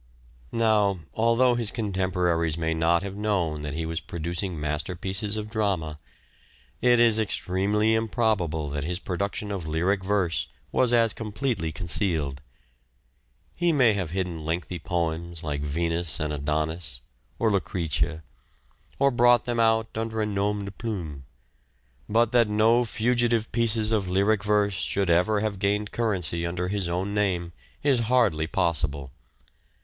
Now, 0.51 1.01
although 1.13 1.53
his 1.53 1.69
contemporaries 1.69 2.57
may 2.57 2.73
not 2.73 3.03
have 3.03 3.15
known 3.15 3.61
that 3.61 3.75
he 3.75 3.85
was 3.85 3.99
producing 3.99 4.59
masterpieces 4.59 5.37
of 5.37 5.51
drama, 5.51 5.99
it 6.81 6.99
is 6.99 7.19
extremely 7.19 7.93
improbable 7.93 8.67
that 8.69 8.83
his 8.83 8.97
production 8.97 9.51
of 9.51 9.67
lyric 9.67 10.03
verse 10.03 10.47
was 10.71 10.91
as 10.91 11.13
completely 11.13 11.71
concealed. 11.71 12.41
He 13.53 13.71
may 13.71 13.93
have 13.93 14.09
hidden 14.09 14.43
lengthy 14.43 14.79
poems 14.79 15.43
like" 15.43 15.61
Venus 15.61 16.19
and 16.19 16.33
Adonis" 16.33 17.01
or" 17.37 17.51
Lucrece," 17.51 18.21
or 18.97 19.11
brought 19.11 19.45
them 19.45 19.59
out 19.59 19.95
under 19.95 20.19
a 20.19 20.25
nom 20.25 20.65
de 20.65 20.71
plume. 20.71 21.25
But 22.09 22.31
that 22.31 22.49
no 22.49 22.85
fugitive 22.85 23.51
pieces 23.51 23.91
of 23.91 24.09
lyric 24.09 24.43
verse 24.43 24.81
should 24.81 25.11
ever 25.11 25.41
have 25.41 25.59
gained 25.59 25.91
currency 25.91 26.43
under 26.43 26.69
his 26.69 26.89
own 26.89 27.13
name 27.13 27.53
is 27.83 27.99
hardly 28.09 28.47
possible. 28.47 29.11